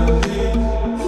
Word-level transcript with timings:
Amém. 0.00 0.99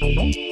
Thank 0.00 0.47